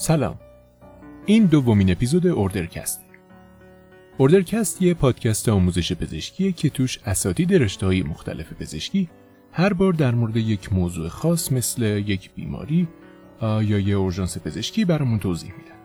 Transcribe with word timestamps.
سلام 0.00 0.36
این 1.26 1.44
دومین 1.44 1.90
اپیزود 1.90 2.26
اوردرکست 2.26 3.00
اوردرکست 4.18 4.82
یه 4.82 4.94
پادکست 4.94 5.48
آموزش 5.48 5.92
پزشکیه 5.92 6.52
که 6.52 6.70
توش 6.70 6.98
اساتید 7.06 7.54
رشته 7.54 7.86
های 7.86 8.02
مختلف 8.02 8.52
پزشکی 8.52 9.08
هر 9.52 9.72
بار 9.72 9.92
در 9.92 10.14
مورد 10.14 10.36
یک 10.36 10.72
موضوع 10.72 11.08
خاص 11.08 11.52
مثل 11.52 11.82
یک 11.82 12.30
بیماری 12.34 12.88
یا 13.42 13.78
یه 13.78 13.94
اورژانس 13.94 14.38
پزشکی 14.38 14.84
برامون 14.84 15.18
توضیح 15.18 15.52
میدن. 15.58 15.76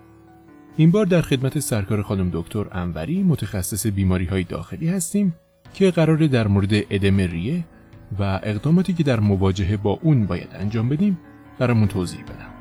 این 0.77 0.91
بار 0.91 1.05
در 1.05 1.22
خدمت 1.22 1.60
سرکار 1.60 2.02
خانم 2.02 2.30
دکتر 2.34 2.66
انوری 2.72 3.24
متخصص 3.24 3.88
بیماری 3.88 4.26
های 4.26 4.44
داخلی 4.44 4.88
هستیم 4.88 5.36
که 5.74 5.91
قراره 5.91 6.27
در 6.27 6.48
مورد 6.48 6.70
ادم 6.72 7.18
ریه 7.18 7.63
و 8.20 8.40
اقداماتی 8.44 8.94
که 8.94 9.04
در 9.04 9.20
مواجهه 9.20 9.77
با 9.77 10.00
اون 10.02 10.26
باید 10.26 10.50
انجام 10.54 10.90
بدیم 10.90 11.20
برامون 11.60 11.88
توضیح 11.88 12.24
بدم. 12.24 12.55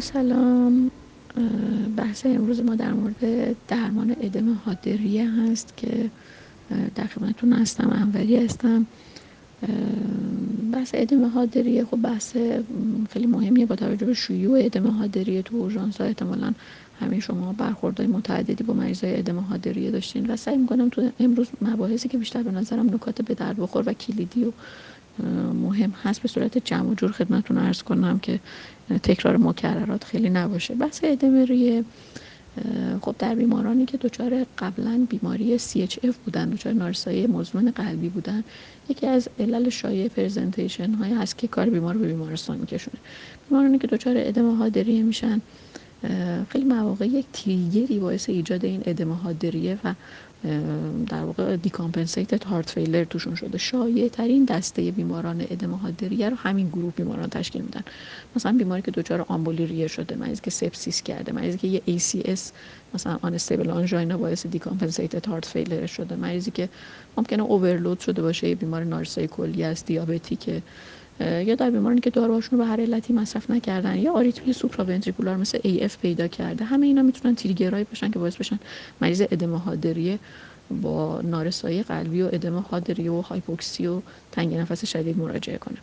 سلام 0.00 0.90
بحث 1.96 2.26
امروز 2.26 2.60
ما 2.60 2.74
در 2.74 2.92
مورد 2.92 3.56
درمان 3.68 4.16
ادم 4.20 4.60
حادریه 4.64 5.30
هست 5.30 5.76
که 5.76 6.10
در 6.94 7.06
خدمتتون 7.06 7.52
هستم 7.52 7.90
انوری 7.90 8.44
هستم. 8.44 8.86
بحث 10.72 10.90
ادم 10.94 11.24
حادریه 11.24 11.84
خب 11.84 11.96
بحث 11.96 12.36
خیلی 13.10 13.26
مهمیه 13.26 13.66
با 13.66 13.76
توجه 13.76 14.06
به 14.06 14.14
شیوع 14.14 14.58
ادم 14.64 14.86
حادریه 14.86 15.42
تو 15.42 15.56
اورژانس 15.56 16.00
ها. 16.00 16.06
احتمالا 16.06 16.52
همه 17.00 17.20
شما 17.20 17.52
برخوردهای 17.52 18.06
متعددی 18.06 18.64
با 18.64 18.74
مریضای 18.74 19.18
ادم 19.18 19.38
حادریه 19.38 19.90
داشتین. 19.90 20.26
و 20.26 20.36
سعی 20.36 20.56
می‌کنم 20.56 20.88
تو 20.88 21.10
امروز 21.20 21.48
مباحثی 21.62 22.08
که 22.08 22.18
بیشتر 22.18 22.42
به 22.42 22.50
نظرم 22.50 22.86
نکات 22.94 23.22
به 23.22 23.34
درد 23.34 23.56
بخور 23.56 23.82
و 23.86 23.92
کلیدی 23.92 24.44
و 24.44 24.52
مهم 25.62 25.94
هست 26.02 26.22
به 26.22 26.28
صورت 26.28 26.58
جمع 26.58 26.88
و 26.88 26.94
جور 26.94 27.12
خدمتتون 27.12 27.58
ارز 27.58 27.82
کنم 27.82 28.18
که 28.18 28.40
تکرار 29.02 29.36
مکررات 29.36 30.04
خیلی 30.04 30.30
نباشه. 30.30 30.74
بحث 30.74 31.00
ادم 31.02 31.44
ریه 31.44 31.84
خب 33.00 33.14
در 33.18 33.34
بیمارانی 33.34 33.86
که 33.86 33.96
دچار 33.96 34.46
قبلا 34.58 35.06
بیماری 35.10 35.58
CHF 35.58 36.14
بودن 36.24 36.50
دچار 36.50 36.72
نارسایی 36.72 37.26
مزمن 37.26 37.70
قلبی 37.70 38.08
بودن 38.08 38.44
یکی 38.88 39.06
از 39.06 39.28
علل 39.38 39.68
شایع 39.68 40.08
پرزنتیشن 40.08 40.94
های 40.94 41.12
هست 41.12 41.38
که 41.38 41.48
کار 41.48 41.70
بیمار 41.70 41.96
به 41.96 42.06
بیمارستان 42.06 42.58
میکشونه. 42.58 42.98
بیمارانی 43.48 43.78
که 43.78 43.86
دچار 43.86 44.14
ادم 44.18 44.54
حادریه 44.56 45.02
میشن 45.02 45.40
خیلی 46.48 46.64
مواقع 46.64 47.06
یک 47.06 47.26
تریگری 47.32 47.98
باعث 47.98 48.28
ایجاد 48.28 48.64
این 48.64 48.82
ادم 48.86 49.12
حادریه 49.12 49.78
و 49.84 49.94
در 51.08 51.24
واقع 51.24 51.56
decompensated 51.56 52.44
heart 52.44 52.70
failure 52.70 53.04
توشون 53.04 53.34
شده. 53.34 53.58
شایع 53.58 54.08
ترین 54.08 54.44
دسته 54.44 54.90
بیماران 54.90 55.40
ادم 55.50 55.74
حاد 55.74 55.96
ریه 55.96 56.28
رو 56.28 56.36
همین 56.36 56.68
گروه 56.68 56.92
بیماران 56.92 57.28
تشکیل 57.28 57.62
میدن. 57.62 57.82
مثلا 58.36 58.52
بیماری 58.58 58.82
که 58.82 58.90
دچار 58.90 59.24
آمبولی 59.28 59.66
ریه 59.66 59.86
شده 59.86 60.16
مریضی 60.16 60.40
که 60.42 60.50
sepsis 60.50 61.02
کرده 61.02 61.32
مریضی 61.32 61.58
که 61.58 61.68
یه 61.68 61.82
ACS 61.98 62.40
مثلا 62.94 63.18
unstable 63.22 63.70
angina 63.70 64.16
باعث 64.18 64.46
decompensated 64.46 65.26
heart 65.26 65.44
failure 65.44 65.86
شده. 65.86 66.16
مریضی 66.16 66.50
که 66.50 66.68
ممکنه 67.16 67.42
overload 67.42 68.00
شده 68.00 68.22
باشه 68.22 68.48
یه 68.48 68.54
بیمار 68.54 68.84
نارسایی 68.84 69.26
کلیه 69.26 69.64
است 69.64 69.86
دیابتیکه. 69.86 70.62
یا 71.20 71.54
در 71.54 71.70
بیمارانی 71.70 72.00
که 72.00 72.10
داروهاشون 72.10 72.58
رو 72.58 72.64
به 72.64 72.70
هر 72.70 72.80
علتی 72.80 73.12
مصرف 73.12 73.50
نکردن 73.50 73.98
یا 73.98 74.12
آریتمی 74.12 74.52
supraventricular 74.52 75.36
مثل 75.36 75.58
AF 75.58 75.92
پیدا 76.02 76.28
کرده 76.28 76.64
همه 76.64 76.86
اینا 76.86 77.02
می‌تونن 77.02 77.34
trigger 77.34 77.73
ایی 77.73 77.84
باشن 77.84 78.10
که 78.10 78.18
باعث 78.18 78.36
بشن 78.36 78.58
مریض 79.00 79.22
ادم 79.30 79.54
حاد 79.54 79.80
ریه 79.80 80.18
با 80.82 81.20
نارسایی 81.20 81.82
قلبی 81.82 82.22
و 82.22 82.28
ادم 82.32 82.58
حاد 82.58 82.79
ریه 82.79 83.10
و 83.10 83.20
هایپوکسی 83.20 83.86
و 83.86 84.00
تنگ 84.32 84.54
نفس 84.54 84.86
شدید 84.86 85.18
مراجعه 85.18 85.58
کنه. 85.58 85.78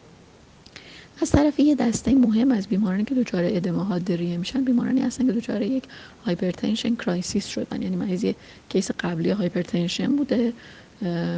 از 1.22 1.32
طرف 1.32 1.60
یه 1.60 1.76
دسته 1.76 2.16
مهم 2.16 2.52
از 2.52 2.68
بیمارانی 2.68 3.04
که 3.06 3.16
دچار 3.16 3.44
ادم 3.46 3.80
حاد 3.80 4.03
ریه 4.03 4.38
میشن 4.38 4.64
بیمارانی 4.64 5.02
هستن 5.02 5.26
که 5.28 5.32
دچار 5.34 5.62
یک 5.62 5.84
hypertension 6.26 6.96
crisis 6.96 7.46
شدن 7.48 7.82
یعنی 7.82 7.96
مریض 7.96 8.26
case 8.70 8.92
قبلی 9.00 9.30
hypertension 9.30 10.16
بوده. 10.16 10.54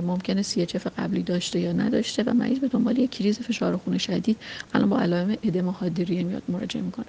ممکنه 0.04 0.44
CHF 0.44 0.88
قبلی 0.98 1.24
داشته 1.24 1.60
یا 1.60 1.74
نداشته 1.74 2.24
و 2.24 2.34
مریض 2.34 2.60
به 2.60 2.68
دنبال 2.68 2.98
یک 2.98 3.10
کریز 3.10 3.40
فشار 3.40 3.78
خون 3.78 3.98
شدید 3.98 4.38
الان 4.74 4.90
با 4.90 5.00
علائم 5.00 5.38
ادم 5.44 5.70
حاد 5.70 5.91
ریه 5.91 6.24
میاد 6.24 6.44
مراجعه 6.50 6.82
می‌کنه. 6.82 7.06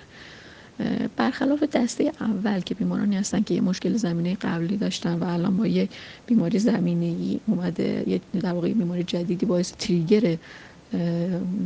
برخلاف 1.17 1.63
دسته 1.63 2.13
اول 2.21 2.61
که 2.61 2.75
بیمارانی 2.75 3.17
هستن 3.17 3.43
که 3.43 3.55
یه 3.55 3.61
مشکل 3.61 3.97
زمینه 3.97 4.35
قبلی 4.35 4.77
داشتن 4.77 5.19
و 5.19 5.25
الان 5.25 5.57
با 5.57 5.67
یک 5.67 5.91
بیماری 6.27 6.59
زمینه 6.59 7.05
ای 7.05 7.41
اومده 7.47 8.05
یه 8.07 8.21
در 8.41 8.53
واقع 8.53 8.73
بیماری 8.73 9.03
جدیدی 9.03 9.47
باعث 9.47 9.73
trigger 9.79 10.37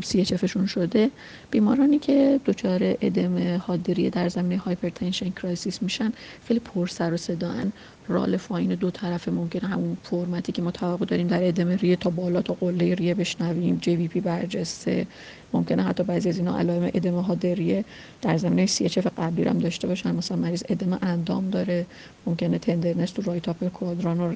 CHF 0.03 0.30
شون 0.30 0.67
شده 0.67 1.11
بیمارانی 1.51 1.99
که 1.99 2.41
دچار 2.47 2.97
ادم 3.01 3.57
حاد 3.57 3.78
ریه 3.78 4.11
در 4.11 4.29
زمینه 4.29 4.59
hypertension 4.59 5.31
crisis 5.31 5.83
میشن 5.83 6.13
خیلی 6.49 6.61
پر 6.61 6.87
سر 6.87 7.15
و 7.15 7.17
صدان 7.17 7.73
رال 8.09 8.37
fine 8.37 8.75
دو 8.75 8.91
طرفه 8.91 9.31
ممکنه 9.31 9.69
همون 9.69 9.97
فرمتی 10.03 10.53
که 10.53 10.63
ما 10.63 10.71
توقع 10.71 11.05
داریم 11.05 11.27
در 11.27 11.49
ادم 11.49 11.69
ریه 11.69 11.97
تا 11.97 12.11
بالا 12.11 12.43
تا 12.43 12.55
قله 12.55 12.95
ریه 12.95 13.15
بشنویم 13.15 13.79
JVP 13.83 14.21
برجسته 14.21 15.07
ممکنه 15.53 15.83
حتی 15.83 16.03
بعضی 16.03 16.29
از 16.29 16.39
اینا 16.39 16.59
علائم 16.59 16.91
ادم 16.95 17.17
حاد 17.17 17.44
ریه 17.44 17.85
در 18.23 18.37
زمینه 18.37 18.67
CHF 18.67 18.99
قبلی 18.99 19.49
هم 19.49 19.59
داشته 19.59 19.89
باشن. 19.89 20.15
مثلا 20.15 20.37
مریض 20.37 20.63
ادم 20.69 20.99
اندام 21.03 21.51
داره 21.51 21.87
ممکنه 22.27 22.59
tenderness 22.59 23.11
تو 23.11 23.23
right 23.23 23.49
upper 23.49 23.69
quadrant 23.69 24.21
و 24.21 24.35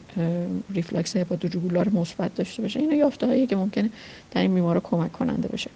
reflex 0.75 1.17
hepatojugular 1.17 1.89
مثبت 1.89 2.35
داشته 2.35 2.63
باشه. 2.63 2.81
اینا 2.81 2.95
یافته 2.95 3.27
هایی 3.27 3.47
که 3.47 3.57
ممکنه 3.57 3.91
در 4.31 4.43
این 4.43 4.55
بیمار 4.55 4.81
کمک 4.81 5.13
کننده 5.13 5.49
باشه. 5.49 5.71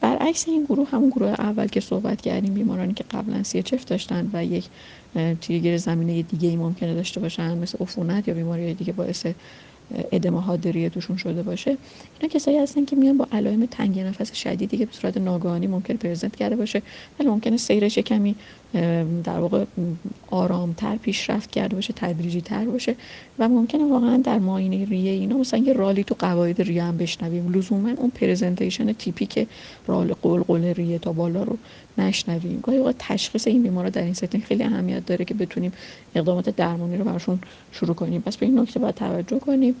برعکس 0.00 0.48
این 0.48 0.64
گروه 0.64 0.88
همون 0.88 1.10
گروه 1.10 1.28
اول 1.28 1.66
که 1.66 1.80
صحبت 1.80 2.20
کردیم 2.20 2.54
بیمارانی 2.54 2.94
که 2.94 3.04
قبلا 3.10 3.42
CHF 3.42 3.74
داشتن 3.86 4.30
و 4.32 4.44
یک 4.44 4.68
trigger 5.14 5.76
زمینه 5.76 6.22
دیگه 6.22 6.48
ای 6.48 6.56
ممکنه 6.56 6.94
داشته 6.94 7.20
باشن 7.20 7.58
مثل 7.58 7.78
عفونت 7.80 8.28
یا 8.28 8.34
بیماری 8.34 8.74
دیگه 8.74 8.92
باعث 8.92 9.26
ادم 10.12 10.36
حادریه 10.36 10.88
توشون 10.88 11.16
شده 11.16 11.42
باشه. 11.42 11.76
اینا 12.20 12.34
کسایی 12.34 12.58
هستن 12.58 12.84
که 12.84 12.96
میان 12.96 13.16
با 13.16 13.26
علائم 13.32 13.66
تنگ 13.66 14.00
نفس 14.00 14.34
شدیدی 14.34 14.78
که 14.78 14.86
به 14.86 14.92
صورت 14.92 15.16
ناگهانی 15.16 15.66
ممکن 15.66 15.94
پرزنت 15.94 16.36
کرده 16.36 16.56
باشه. 16.56 16.82
ولی 17.18 17.28
ممکنه 17.28 17.56
سیرش 17.56 17.98
کمی 17.98 18.34
در 19.24 19.38
واقع 19.38 19.64
آرامتر 20.30 20.96
پیشرفت 20.96 21.50
کرده 21.50 21.74
باشه 21.74 21.92
تدریجی 21.96 22.40
تر 22.40 22.64
باشه 22.64 22.96
و 23.38 23.48
ممکنه 23.48 23.84
واقعا 23.84 24.16
در 24.16 24.38
معاینه 24.38 24.84
ریه 24.84 25.12
اینا 25.12 25.38
مثلا 25.38 25.60
یه 25.60 25.72
رالی 25.72 26.04
تو 26.04 26.14
قواعد 26.18 26.62
ریه 26.62 26.82
هم 26.82 26.96
بشنویم. 26.96 27.52
لزوما 27.54 27.90
اون 27.96 28.10
پرزنتیشن 28.10 28.92
تیپیک 28.92 29.48
رال 29.86 30.14
قلقل 30.22 30.64
ریه 30.64 30.98
تا 30.98 31.12
بالا 31.12 31.42
رو 31.42 31.58
نشنویم. 31.98 32.60
گاهی 32.62 32.78
اوقات 32.78 32.94
تشخیص 32.98 33.46
این 33.46 33.62
بیمارا 33.62 33.90
در 33.90 34.02
این 34.02 34.14
ستین 34.14 34.40
خیلی 34.40 34.62
اهمیت 34.62 35.06
داره 35.06 35.24
که 35.24 35.34
بتونیم 35.34 35.72
اقدامات 36.14 36.56
درمانی 36.56 36.96
رو 36.96 37.04
براشون 37.04 37.38
شروع 37.72 37.94
کنیم. 37.94 38.20
پس 38.20 38.36
به 38.36 38.46
این 38.46 38.58
نکته 38.58 38.80
باید 38.80 38.94
توجه 38.94 39.38
کنیم. 39.38 39.71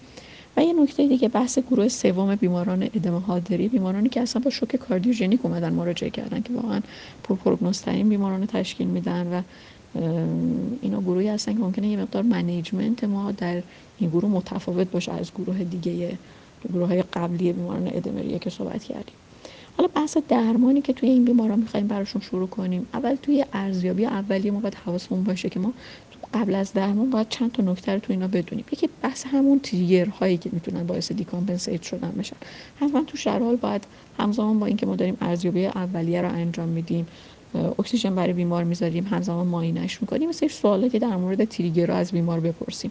و 0.56 0.64
یه 0.64 0.72
نکته 0.72 1.08
دیگه 1.08 1.28
بحث 1.28 1.58
گروه 1.58 1.88
سوم 1.88 2.34
بیماران 2.36 2.82
ادم 2.82 3.16
حادری 3.16 3.68
بیمارانی 3.68 4.08
که 4.08 4.20
اصلا 4.20 4.42
با 4.42 4.50
شوک 4.50 4.76
کاردیوژنیک 4.76 5.40
اومدن 5.42 5.72
مراجعه 5.72 6.10
کردن 6.10 6.42
که 6.42 6.52
واقعا 6.52 6.80
پر 7.24 7.56
ترین 7.72 8.08
بیماران 8.08 8.46
تشکیل 8.46 8.86
میدن 8.86 9.26
و 9.32 9.42
اینا 10.82 11.00
گروهی 11.00 11.28
هستن 11.28 11.52
که 11.52 11.58
ممکنه 11.58 11.88
یه 11.88 11.96
مقدار 11.96 12.22
منیجمنت 12.22 13.04
ما 13.04 13.32
در 13.32 13.62
این 13.98 14.10
گروه 14.10 14.30
متفاوت 14.30 14.90
باشه 14.90 15.12
از 15.12 15.30
گروه 15.34 15.64
دیگه 15.64 16.18
گروه 16.72 16.88
های 16.88 17.02
قبلی 17.02 17.52
بیماران 17.52 17.86
ادمریه 17.86 18.38
که 18.38 18.50
صحبت 18.50 18.84
کردیم. 18.84 19.14
حالا 19.76 19.88
بحث 19.94 20.16
درمانی 20.28 20.80
که 20.80 20.92
توی 20.92 21.08
این 21.08 21.24
بیماران 21.24 21.58
می‌خوایم 21.58 21.86
براشون 21.86 22.22
شروع 22.22 22.48
کنیم. 22.48 22.86
اول 22.94 23.14
توی 23.14 23.44
ارزیابی 23.52 24.06
اولیه 24.06 24.50
ما 24.50 24.60
باید 24.60 24.74
حواسمون 24.74 25.24
باشه 25.24 25.48
که 25.48 25.60
ما 25.60 25.72
قبل 26.34 26.54
از 26.54 26.72
درمان 26.72 27.10
باید 27.10 27.28
چند 27.28 27.52
تا 27.52 27.62
نکته 27.62 27.92
رو 27.92 27.98
تو 27.98 28.12
اینا 28.12 28.28
بدونیم. 28.28 28.64
یکی 28.72 28.88
بحث 29.02 29.26
همون 29.26 29.60
trigger 29.60 30.06
هایی 30.06 30.36
که 30.36 30.50
می‌تونن 30.52 30.86
باعث 30.86 31.12
decompensate 31.12 31.82
شدن 31.82 32.10
بشن. 32.18 32.36
حتما 32.76 33.04
تو 33.04 33.16
شرح 33.16 33.43
حال 33.43 33.56
باید 33.56 33.84
همزمان 34.18 34.58
با 34.58 34.66
اینکه 34.66 34.86
ما 34.86 34.96
داریم 34.96 35.16
ارزیابی 35.20 35.66
اولیه 35.66 36.22
رو 36.22 36.28
انجام 36.28 36.68
میدیم 36.68 37.06
اکسیژن 37.78 38.14
برای 38.14 38.32
بیمار 38.32 38.64
می‌ذاریم 38.64 39.06
همزمان 39.06 39.46
معاینش 39.46 40.02
می‌کنیم 40.02 40.28
یه 40.28 40.36
سری 40.36 40.48
سوالا 40.48 40.88
که 40.88 40.98
در 40.98 41.16
مورد 41.16 41.44
trigger 41.44 41.90
از 41.90 42.12
بیمار 42.12 42.40
بپرسیم. 42.40 42.90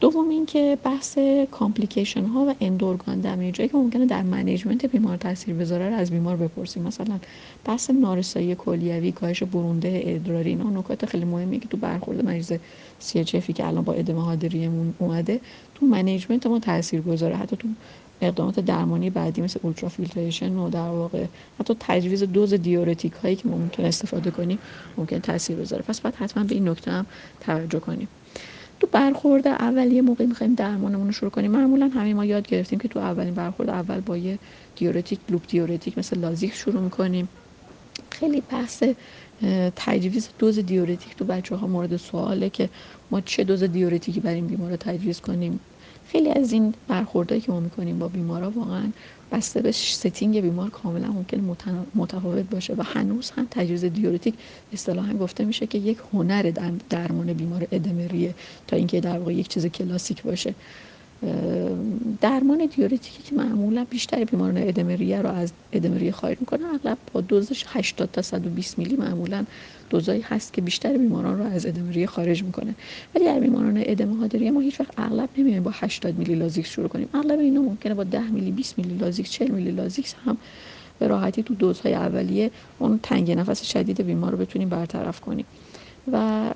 دوم 0.00 0.28
اینکه 0.28 0.78
بحث 0.84 1.18
complication 1.50 2.24
ها 2.24 2.44
و 2.44 2.54
end 2.60 2.82
organ 2.82 3.20
damage. 3.20 3.56
که 3.56 3.70
ممکنه 3.72 4.06
در 4.06 4.22
management 4.22 4.86
بیمار 4.86 5.16
تاثیر 5.16 5.54
بذاره 5.54 5.88
رو 5.88 5.94
از 5.94 6.10
بیمار 6.10 6.36
بپرسیم. 6.36 6.82
مثلا 6.82 7.20
بحث 7.64 7.90
نارسایی 7.90 8.54
کلیوی 8.54 9.12
کاهش 9.12 9.42
برونده 9.42 10.02
ادراری 10.04 10.50
اینا 10.50 10.70
نکات 10.70 11.06
خیلی 11.06 11.24
مهمی 11.24 11.60
که 11.60 11.68
تو 11.68 11.76
برخورد 11.76 12.24
مریض 12.24 12.52
CHF 12.98 13.24
که 13.24 13.66
الان 13.66 13.84
با 13.84 13.92
ادم 13.92 14.24
حاد 14.24 14.42
ریه‌مون 14.42 14.94
اومده 14.98 15.40
تو 15.74 15.86
management 15.86 16.46
ما 16.46 16.58
تاثیر 16.58 17.00
گذاره. 17.00 17.36
حتی 17.36 17.56
تو 17.56 17.68
اقدامات 18.20 18.60
درمانی 18.60 19.10
بعدی 19.10 19.42
مثل 19.42 19.60
ultrafiltration 19.62 20.56
و 20.56 20.70
در 20.70 20.88
واقع 20.88 21.26
حتی 21.60 21.76
تجویز 21.80 22.22
دوز 22.22 22.54
diuretic 22.54 23.12
هایی 23.12 23.36
که 23.36 23.48
ما 23.48 23.56
ممکن 23.56 23.84
استفاده 23.84 24.30
کنیم 24.30 24.58
ممکن 24.96 25.18
تاثیر 25.18 25.56
بذاره. 25.56 25.82
پس 25.82 26.00
باید 26.00 26.14
حتما 26.14 26.44
به 26.44 26.54
این 26.54 26.68
نکته 26.68 26.90
هم 26.90 27.06
توجه 27.40 27.80
کنیم. 27.80 28.08
تو 28.80 28.88
برخورد 28.92 29.48
اولیه 29.48 30.02
موقعی 30.02 30.26
می‌خوایم 30.26 30.54
درمانمون 30.54 31.06
رو 31.06 31.12
شروع 31.12 31.30
کنیم. 31.30 31.50
معمولا 31.50 31.88
همه 31.88 32.14
ما 32.14 32.24
یاد 32.24 32.48
گرفتیم 32.48 32.78
که 32.78 32.88
تو 32.88 32.98
اولین 32.98 33.34
برخورد 33.34 33.70
اول 33.70 34.00
با 34.00 34.16
یه 34.18 34.40
diuretic، 34.76 35.20
loop 35.30 35.44
diuretic 35.48 35.98
مثل 35.98 36.18
لازیکس 36.20 36.54
شروع 36.54 36.82
می‌کنیم. 36.82 37.30
خیلی 38.12 38.40
بحث 38.40 38.84
تجویز 39.76 40.30
دوز 40.38 40.58
diuretic 40.58 41.16
تو 41.16 41.24
بچه 41.26 41.56
ها 41.56 41.66
مورد 41.66 41.96
سواله 41.96 42.50
که 42.50 42.70
ما 43.10 43.20
چه 43.20 43.44
دوز 43.44 43.64
diuretic 43.64 44.14
ی 44.14 44.20
برای 44.20 44.36
این 44.36 44.46
بیمار 44.46 44.76
تجویز 44.76 45.20
کنیم. 45.20 45.60
خیلی 46.12 46.30
از 46.30 46.52
این 46.52 46.74
برخوردهایی 46.88 47.40
که 47.40 47.52
ما 47.52 47.60
می‌کنیم 47.60 47.98
با 47.98 48.08
بیمارا 48.08 48.50
واقعا 48.50 48.90
بسته 49.32 49.62
به 49.62 49.72
setting 49.72 50.40
بیمار 50.40 50.70
کاملا 50.70 51.08
ممکن 51.08 51.56
متفاوت 51.94 52.50
باشه 52.50 52.74
و 52.74 52.82
هنوز 52.82 53.30
هم 53.30 53.46
تجویز 53.50 53.84
diuretic 53.84 54.34
اصطلاحا 54.72 55.12
گفته 55.12 55.44
میشه 55.44 55.66
که 55.66 55.78
یک 55.78 55.98
هنر 56.12 56.42
در 56.42 56.72
درمان 56.90 57.32
بیمار 57.32 57.68
ادم 57.72 57.97
ریه 57.97 58.34
تا 58.66 58.76
اینکه 58.76 59.00
در 59.00 59.18
واقع 59.18 59.34
یک 59.34 59.48
چیز 59.48 59.66
کلاسیک 59.66 60.22
باشه. 60.22 60.54
درمان 62.20 62.66
دیورتیکی 62.76 63.22
که 63.22 63.34
معمولا 63.34 63.86
بیشتر 63.90 64.24
بیماران 64.24 64.56
ادمریه 64.56 65.22
رو 65.22 65.28
از 65.28 65.52
ادمریه 65.72 66.12
خارج 66.12 66.36
می‌کنه 66.40 66.66
اغلب 66.74 66.98
با 67.12 67.20
دوزش 67.20 67.64
80 67.68 68.10
تا 68.12 68.22
120 68.22 68.78
میلی 68.78 68.96
معمولا 68.96 69.44
دوزایی 69.90 70.20
هست 70.20 70.52
که 70.52 70.60
بیشتر 70.60 70.96
بیماران 70.96 71.38
رو 71.38 71.44
از 71.44 71.66
ادمریه 71.66 72.06
خارج 72.06 72.42
می‌کنه. 72.42 72.74
ولی 73.14 73.24
در 73.24 73.40
بیماران 73.40 73.82
ادمه 73.86 74.16
هادریه 74.16 74.50
ما 74.50 74.60
هیچ 74.60 74.80
وقت 74.80 74.90
اغلب 74.96 75.28
نمیایم 75.38 75.62
با 75.62 75.70
80 75.74 76.18
میلی 76.18 76.34
لازیکس 76.34 76.68
شروع 76.68 76.88
کنیم. 76.88 77.08
اغلب 77.14 77.38
اینا 77.38 77.60
ممکنه 77.60 77.94
با 77.94 78.04
10 78.04 78.30
میلی 78.30 78.50
20 78.50 78.78
میلی 78.78 78.98
لازیکس 78.98 79.30
40 79.30 79.50
میلی 79.50 79.70
لازیکس 79.70 80.14
هم 80.26 80.36
به 80.98 81.06
راحتی 81.06 81.42
تو 81.42 81.54
دوزهای 81.54 81.94
اولیه 81.94 82.50
اون 82.78 83.00
تنگ 83.02 83.30
نفس 83.30 83.64
شدید 83.64 84.00
بیمار 84.00 84.32
رو 84.32 84.38
بتونیم 84.38 84.68
برطرف 84.68 85.20
کنیم. 85.20 85.44
و 86.12 86.50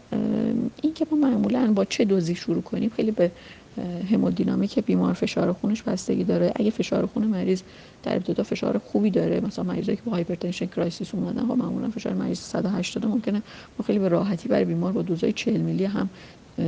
اینکه 0.82 1.06
ما 1.10 1.16
معمولا 1.16 1.72
با 1.72 1.84
چه 1.84 2.04
دوزی 2.04 2.34
شروع 2.34 2.62
کنیم 2.62 2.90
خیلی 2.96 3.10
به 3.10 3.30
همودینامیک 4.12 4.78
بیمار 4.78 5.12
فشار 5.12 5.52
خونش 5.52 5.82
بستگی 5.82 6.24
داره. 6.24 6.52
اگه 6.56 6.70
فشار 6.70 7.06
خون 7.06 7.24
مریض 7.24 7.62
در 8.02 8.16
ابتدا 8.16 8.42
فشار 8.42 8.78
خوبی 8.78 9.10
داره 9.10 9.40
مثلا 9.40 9.64
مریضایی 9.64 9.96
که 9.96 10.02
با 10.02 10.12
hypertension 10.12 10.66
crisis 10.66 11.14
اومدن 11.14 11.42
و 11.42 11.54
معمولا 11.54 11.90
فشار 11.90 12.14
مریض 12.14 12.38
180 12.38 13.06
ممکنه 13.06 13.42
ما 13.78 13.84
خیلی 13.86 13.98
به 13.98 14.08
راحتی 14.08 14.48
برای 14.48 14.64
بیمار 14.64 14.92
با 14.92 15.02
دوزای 15.02 15.32
40 15.32 15.60
میلی 15.60 15.84
هم 15.84 16.08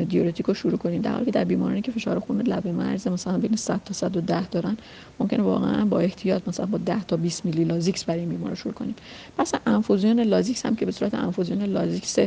diuretic 0.08 0.46
رو 0.46 0.54
شروع 0.54 0.76
کنیم. 0.78 1.02
در 1.02 1.12
حالی 1.12 1.24
که 1.24 1.30
در 1.30 1.44
بیمارانی 1.44 1.82
که 1.82 1.92
فشار 1.92 2.18
خون 2.18 2.40
لبه 2.40 2.72
مرز 2.72 3.08
مثلا 3.08 3.38
بین 3.38 3.56
100 3.56 3.80
تا 3.84 3.94
110 3.94 4.48
دارن 4.48 4.76
ممکنه 5.20 5.42
واقعا 5.42 5.84
با 5.84 6.00
احتیاط 6.00 6.48
مثلا 6.48 6.66
با 6.66 6.78
10 6.78 7.04
تا 7.04 7.16
20 7.16 7.44
میلی 7.44 7.64
لازیکس 7.64 8.04
برای 8.04 8.20
این 8.20 8.28
بیمار 8.28 8.50
رو 8.50 8.56
شروع 8.56 8.74
کنیم. 8.74 8.94
پس 9.38 9.52
انفوزیون 9.66 10.20
لازیکس 10.20 10.66
هم 10.66 10.76
که 10.76 10.86
به 10.86 10.92
صورت 10.92 11.14
انفوزیون 11.14 11.62
لازیکس 11.62 12.18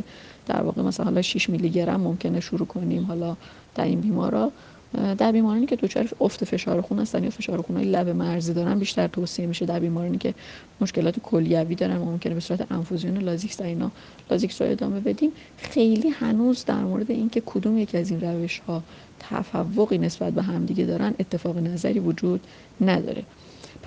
در 0.45 0.62
واقع 0.62 0.81
مثلا 0.81 1.06
حالا 1.06 1.21
6 1.21 1.50
میلی 1.50 1.69
گرم 1.69 2.01
ممکنه 2.01 2.39
شروع 2.39 2.68
کنیم 2.68 3.06
حالا 3.06 3.36
در 3.75 3.83
این 3.83 4.01
بیمارا. 4.01 4.51
در 4.94 5.31
بیمارانی 5.31 5.66
که 5.66 5.75
دچار 5.75 6.10
افت 6.22 6.45
فشار 6.45 6.81
خون 6.81 7.00
هستن 7.00 7.24
یا 7.24 7.30
فشار 7.30 7.62
خون 7.62 7.78
لب 7.78 8.10
مرزی 8.10 8.54
دارن 8.54 8.80
بیشتر 8.80 9.07
توصیه 9.07 9.45
میشه 9.45 9.66
در 9.66 9.80
بیمارانی 9.80 10.18
که 10.18 10.34
مشکلات 10.81 11.19
کلیوی 11.19 11.75
دارن 11.75 11.98
ممکنه 11.98 12.34
به 12.34 12.39
صورت 12.39 12.72
انفوزیون 12.72 13.18
لازیکس 13.18 13.57
در 13.57 13.66
اینا 13.66 13.92
لازیکس 14.31 14.62
رو 14.62 14.72
ادامه 14.72 15.00
بدیم. 15.00 15.31
خیلی 15.57 16.10
هنوز 16.10 16.66
در 16.66 16.84
مورد 16.84 17.12
اینکه 17.12 17.42
کدوم 17.45 17.78
یکی 17.78 17.98
از 17.98 18.10
این 18.10 18.22
روش 18.22 18.60
ها 18.60 18.84
تفوقی 19.19 19.98
نسبت 19.98 20.34
به 20.34 20.42
همدیگه 20.42 20.86
دارن 20.86 21.13
اتفاق 21.19 21.57
نظری 21.57 22.00
وجود 22.00 22.42
نداره. 22.81 23.24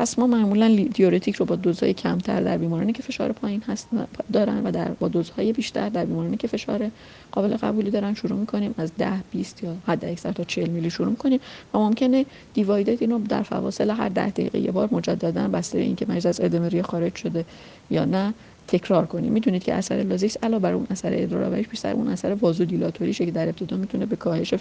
پس 0.00 0.18
ما 0.18 0.26
معمولا 0.26 0.76
دیورتیک 0.94 1.36
رو 1.36 1.46
با 1.46 1.56
دوزهای 1.56 1.94
کمتر 1.94 2.40
در 2.40 2.58
بیمارانی 2.58 2.92
که 2.92 3.02
فشار 3.02 3.32
پایین 3.32 3.62
هست 3.62 3.88
دارن 4.32 4.66
و 4.66 4.70
در 4.70 4.88
با 4.88 5.08
دوزهای 5.08 5.52
بیشتر 5.52 5.88
در 5.88 6.04
بیمارانی 6.04 6.36
که 6.36 6.48
فشار 6.48 6.90
قابل 7.32 7.56
قبولی 7.56 7.90
دارن 7.90 8.14
شروع 8.14 8.38
می‌کنیم. 8.38 8.74
از 8.78 8.92
10 8.98 9.12
20 9.32 9.64
یا 9.64 9.76
حد 9.86 10.04
اکثر 10.04 10.32
تا 10.32 10.44
40 10.44 10.70
میلی 10.70 10.90
شروع 10.90 11.08
می‌کنیم. 11.08 11.40
و 11.74 11.78
ممکنه 11.78 12.26
دیوایدت 12.54 13.02
اینو 13.02 13.18
در 13.18 13.42
فواصل 13.42 13.90
هر 13.90 14.08
10 14.08 14.30
دقیقه 14.30 14.58
یه 14.58 14.70
بار 14.70 14.88
مجددا 14.92 15.48
بسته 15.48 15.78
به 15.78 15.84
اینکه 15.84 16.06
مریض 16.08 16.26
از 16.26 16.40
خارج 16.82 17.14
شده 17.14 17.44
یا 17.90 18.04
نه 18.04 18.34
تکرار 18.68 19.06
کنیم. 19.06 19.32
می‌دونید 19.32 19.62
که 19.62 19.74
اثر 19.74 19.94
لازیکس 19.94 20.36
علاوه 20.42 20.62
بر 20.62 20.72
اون 20.72 20.86
اثر 20.90 21.10
ادرار 21.12 21.50
بیشتر 21.50 21.92
اون 21.92 22.08
اثر 22.08 22.34
وازودیلاتوریشه 22.34 23.26
که 23.26 23.30
در 23.30 23.48
ابتدا 23.48 23.76
می‌تونه 23.76 24.06
به 24.06 24.16
کاهش 24.16 24.54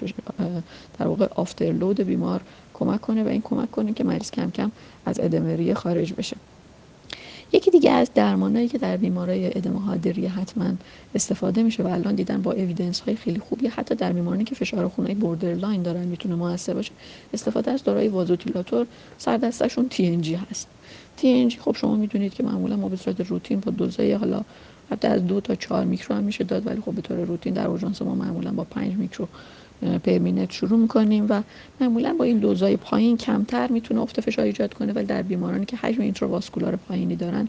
در 1.00 1.08
واقع 1.08 1.28
afterload 1.36 2.02
بیمار 2.02 2.42
کمک 2.80 3.02
کنه 3.02 3.24
و 3.24 3.28
این 3.28 3.42
کمک 3.42 3.72
کنه 3.72 3.94
که 3.94 4.04
مریض 4.04 4.32
کم 4.32 4.52
کم 4.52 4.72
از 5.06 5.20
ادم 5.20 5.41
ریه 5.41 5.74
خارج 5.74 6.14
بشه. 6.14 6.38
یکی 7.54 7.72
دیگه 7.72 7.92
از 7.92 8.12
درمانایی 8.16 8.68
که 8.68 8.78
در 8.78 8.98
بیمارای 8.98 9.48
ادم 9.48 9.80
حاد 9.80 9.99
ریه 9.99 10.28
حتما 10.28 10.72
استفاده 11.16 11.64
میشه 11.64 11.84
و 11.84 11.88
الان 11.88 12.16
دیدن 12.16 12.42
با 12.42 12.52
evidence 12.52 13.00
های 13.00 13.16
خیلی 13.16 13.40
خوبی 13.40 13.68
حتی 13.68 13.96
در 13.96 14.14
بیمارانی 14.14 14.44
که 14.44 14.56
فشار 14.56 14.88
خونای 14.88 15.14
borderline 15.14 15.82
دارن 15.82 16.08
می‌تونه 16.08 16.36
موثر 16.36 16.74
باشه 16.74 16.92
استفاده 17.34 17.72
از 17.72 17.84
داروی 17.84 18.08
vasodilator 18.08 18.88
سردستشون 19.18 19.90
TNG 19.90 20.36
هست. 20.36 20.68
جی 21.18 21.50
خب 21.50 21.76
شما 21.76 21.96
می‌دونید 21.96 22.34
که 22.34 22.44
معمولا 22.44 22.76
ما 22.76 22.90
به 22.90 22.96
صورت 22.96 23.22
روتین 23.22 23.60
با 23.60 23.72
دوزای 23.72 24.14
حالا 24.14 24.42
حتی 24.92 25.08
از 25.08 25.28
دو 25.28 25.42
تا 25.42 25.56
چهار 25.56 25.86
میکرو 25.86 26.16
هم 26.16 26.24
میشه 26.24 26.44
داد 26.44 26.68
ولی 26.68 26.82
خب 26.82 26.92
به 26.92 27.02
طور 27.02 27.18
روتین 27.18 27.54
در 27.54 27.68
اورژانس 27.68 28.02
ما 28.02 28.16
معمولا 28.16 28.52
با 28.52 28.64
5 28.64 28.94
میکرو 28.94 29.28
per 30.04 30.20
minute 30.20 30.52
شروع 30.52 30.80
می‌کنیم 30.80 31.26
و 31.30 31.42
معمولا 31.82 32.14
با 32.14 32.26
این 32.26 32.40
دوزای 32.40 32.78
پایین 32.78 33.18
کمتر 33.18 33.68
می‌تونه 33.72 34.02
افت 34.02 34.22
فشار 34.22 34.46
ایجاد 34.46 34.74
کنه 34.74 34.94
ولی 34.94 35.06
در 35.06 35.22
بیمارانی 35.22 35.66
که 35.66 35.78
حجم 35.78 36.02
intravascular 36.02 36.76
پایینی 36.76 37.16
دارن 37.16 37.48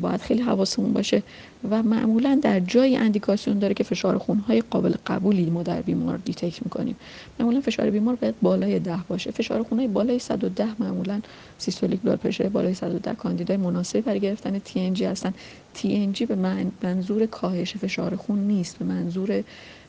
باید 0.00 0.20
خیلی 0.20 0.42
حواسمون 0.42 0.92
باشه 0.92 1.22
و 1.70 1.82
معمولا 1.82 2.40
در 2.42 2.60
جای 2.60 2.96
اندیکاسیون 2.96 3.58
داره 3.58 3.74
که 3.74 3.84
فشار 3.84 4.18
خونهای 4.18 4.62
قابل 4.70 4.94
قبولی 5.06 5.50
ما 5.50 5.62
در 5.62 5.82
بیمار 5.82 6.16
detect 6.16 6.62
می‌کنیم. 6.62 6.96
معمولا 7.40 7.60
فشار 7.60 7.90
بیمار 7.90 8.14
باید 8.14 8.34
بالای 8.42 8.78
ده 8.78 8.98
باشه. 9.08 9.30
فشار 9.30 9.62
خونهای 9.62 9.88
بالای 9.88 10.18
110 10.18 10.66
معمولا 10.78 11.20
systolic 11.58 12.00
blood 12.00 12.18
pressure 12.18 12.48
بالای 12.48 12.74
110 12.74 13.14
کاندیدای 13.14 13.56
مناسبی 13.56 14.00
برای 14.00 14.20
گرفتن 14.20 14.58
TNG 14.58 15.04
هستن. 15.04 15.34
TNG 15.74 16.26
به 16.26 16.64
منظور 16.82 17.26
کاهش 17.26 17.76
فشار 17.76 18.16
خون 18.16 18.38
نیست 18.38 18.78
به 18.78 18.84
منظور 18.84 19.42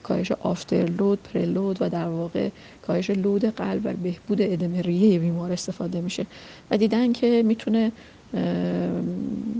کاهش 0.03 0.31
آفترلود 0.31 1.19
پرلود 1.33 1.77
و 1.79 1.89
در 1.89 2.07
واقع 2.07 2.49
کاهش 2.87 3.09
لود 3.09 3.45
قلب 3.45 3.81
و 3.83 3.93
بهبود 3.93 4.41
ادمه 4.41 4.81
ریه 4.81 5.19
بیمار 5.19 5.51
استفاده 5.51 6.01
میشه. 6.01 6.25
و 6.71 6.77
دیدن 6.77 7.13
که 7.13 7.43
می‌تونه 7.45 7.91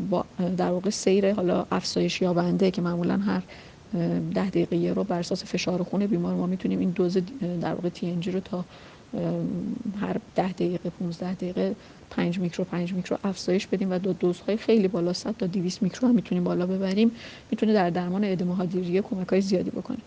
با 0.09 0.25
در 0.57 0.69
واقع 0.71 0.89
سیر 0.89 1.33
حالا 1.33 1.65
افزایش 1.71 2.21
یابنده 2.21 2.71
که 2.71 2.81
معمولا 2.81 3.17
هر 3.17 3.41
ده 4.33 4.49
دقیقه 4.49 4.93
رو 4.93 5.03
بر 5.03 5.19
اساس 5.19 5.43
فشار 5.43 5.83
خون 5.83 6.07
بیمار 6.07 6.35
ما 6.35 6.45
می‌تونیم 6.47 6.79
این 6.79 6.89
دوز 6.89 7.17
در 7.61 7.73
واقع 7.73 7.89
تی 7.89 8.31
رو 8.31 8.39
تا 8.39 8.65
هر 10.01 10.17
ده 10.35 10.51
دقیقه 10.51 10.89
15 10.89 11.33
دقیقه 11.33 11.75
5 12.09 12.39
میکرو 12.39 12.65
5 12.65 12.93
میکرو 12.93 13.17
افزایش 13.23 13.67
بدیم 13.67 13.91
و 13.91 13.99
دو 13.99 14.13
دوزهای 14.13 14.57
خیلی 14.57 14.88
بالا 14.88 15.13
100 15.13 15.35
تا 15.38 15.47
200 15.47 15.81
میکرو 15.81 16.07
هم 16.07 16.15
می‌تونیم 16.15 16.43
بالا 16.43 16.65
ببریم. 16.65 17.11
می‌تونه 17.51 17.73
در 17.73 17.89
درمان 17.89 18.23
ادم 18.23 18.55
حاد 18.55 18.74
ریه 18.74 19.01
کمک 19.01 19.27
های 19.27 19.41
زیادی 19.41 19.69
بکنه. 19.69 19.97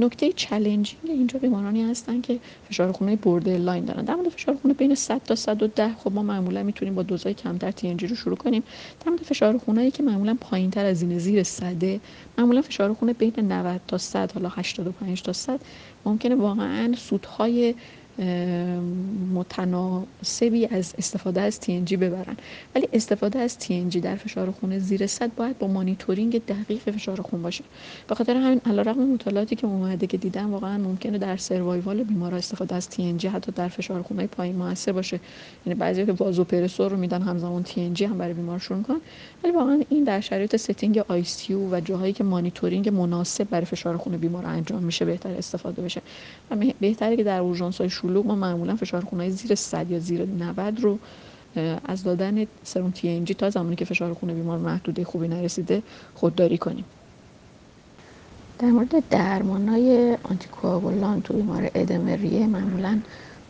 نکته 0.00 0.32
challenging 0.32 1.00
اینجا 1.04 1.38
بیمارانی 1.38 1.82
هستن 1.82 2.20
که 2.20 2.38
فشار 2.68 2.92
خونه 2.92 3.16
borderline 3.16 3.84
دارن. 3.84 4.04
در 4.04 4.14
مورد 4.14 4.28
فشار 4.28 4.56
خونه 4.62 4.74
بین 4.74 4.94
100 4.94 5.20
تا 5.24 5.34
110 5.34 5.94
خب 5.94 6.12
ما 6.12 6.22
معمولا 6.22 6.62
می‌تونیم 6.62 6.94
با 6.94 7.02
دوزهای 7.02 7.34
کمتر 7.34 7.70
TNG 7.70 7.94
رو 7.94 8.16
شروع 8.16 8.36
کنیم. 8.36 8.62
در 9.04 9.10
مورد 9.10 9.22
فشار 9.22 9.58
خونه 9.58 9.90
که 9.90 10.02
معمولا 10.02 10.36
پایین 10.40 10.70
تر 10.70 10.84
از 10.84 11.02
این 11.02 11.18
زیر 11.18 11.42
100 11.42 12.00
معمولا 12.38 12.62
فشار 12.62 12.94
خونه 12.94 13.12
بین 13.12 13.52
90 13.52 13.80
تا 13.88 13.98
100 13.98 14.32
حالا 14.32 14.48
85 14.48 15.22
تا 15.22 15.32
100 15.32 15.60
ممکنه 16.04 16.34
واقعا 16.34 16.94
سودهای 16.96 17.74
متناسبی 19.34 20.66
از 20.66 20.94
استفاده 20.98 21.40
از 21.40 21.60
TNG 21.62 21.92
ببرن. 21.92 22.36
ولی 22.74 22.88
استفاده 22.92 23.38
از 23.38 23.56
TNG 23.60 23.96
در 23.96 24.16
فشار 24.16 24.50
خون 24.50 24.78
زیر 24.78 25.06
100 25.06 25.34
باید 25.34 25.58
با 25.58 25.66
مانیتورینگ 25.66 26.44
دقیق 26.44 26.90
فشار 26.90 27.20
خون 27.20 27.42
باشه. 27.42 27.64
به 28.08 28.14
خاطر 28.14 28.36
همین 28.36 28.60
علیرغم 28.66 29.04
مطالعاتی 29.04 29.56
که 29.56 29.66
اومده 29.66 30.06
که 30.06 30.16
دیدن 30.16 30.44
واقعا 30.44 30.78
ممکنه 30.78 31.18
در 31.18 31.36
survival 31.36 32.02
بیمارا 32.02 32.36
استفاده 32.36 32.74
از 32.74 32.88
TNG 32.88 33.24
حتی 33.24 33.52
در 33.52 33.68
فشار 33.68 34.02
خون 34.02 34.26
پایین 34.26 34.56
موثر 34.56 34.92
باشه. 34.92 35.20
یعنی 35.66 35.78
بعضی 35.78 36.06
که 36.06 36.12
vasopressor 36.12 36.90
رو 36.90 36.96
میدن 36.96 37.22
همزمان 37.22 37.64
TNG 37.64 38.02
هم 38.02 38.18
برای 38.18 38.34
بیمار 38.34 38.58
شروع 38.58 38.82
کن 38.82 39.00
ولی 39.44 39.52
واقعا 39.52 39.82
این 39.88 40.04
در 40.04 40.20
شرایط 40.20 40.56
setting 40.56 40.98
ICU 41.08 41.24
و 41.72 41.80
جاهایی 41.80 42.12
که 42.12 42.24
مانیتورینگ 42.24 42.88
مناسب 42.88 43.48
برای 43.50 43.64
فشار 43.64 43.96
خون 43.96 44.16
بیمار 44.16 44.46
انجام 44.46 44.82
میشه 44.82 45.04
بهتر 45.04 45.30
استفاده 45.30 45.82
بشه. 45.82 46.02
و 46.50 46.56
بهتره 46.80 47.16
که 47.16 47.24
در 47.24 47.38
اورژانس 47.38 47.80
شلوغ 48.02 48.26
ما 48.26 48.34
معمولا 48.34 48.76
فشار 48.76 49.04
خونهای 49.04 49.30
زیر 49.30 49.54
100 49.54 49.90
یا 49.90 49.98
زیر 49.98 50.26
90 50.26 50.80
رو 50.80 50.98
از 51.84 52.04
دادن 52.04 52.46
سرم 52.64 52.90
تی 52.90 53.20
جی 53.24 53.34
تا 53.34 53.50
زمانی 53.50 53.76
که 53.76 53.84
فشار 53.84 54.14
خون 54.14 54.34
بیمار 54.34 54.58
محدوده 54.58 55.04
خوبی 55.04 55.28
نرسیده 55.28 55.82
خودداری 56.14 56.58
کنیم. 56.58 56.84
در 58.58 58.68
مورد 58.68 59.08
درمان 59.08 59.68
های 59.68 60.16
آنتیکواغولان 60.22 61.22
تو 61.22 61.34
بیمار 61.34 61.70
ادم 61.74 62.06
ریه 62.06 62.46
معمولا 62.46 62.98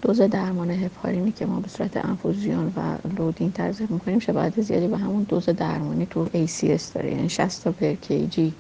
دوز 0.02 0.20
درمان 0.20 0.70
هپارینی 0.70 1.32
که 1.32 1.46
ما 1.46 1.60
به 1.60 1.68
صورت 1.68 2.04
انفوزیون 2.06 2.72
و 2.76 3.08
لودین 3.18 3.52
تزریق 3.52 3.90
می‌کنیم 3.90 4.18
شباهت 4.18 4.60
زیادی 4.60 4.86
به 4.86 4.98
همون 4.98 5.22
دوز 5.22 5.44
درمانی 5.44 6.06
تو 6.06 6.26
ACS 6.26 6.82
داره. 6.94 7.10
یعنی 7.10 7.28
60 7.28 7.64
تا 7.64 7.72
پر 7.72 7.94
کیجی 7.94 8.52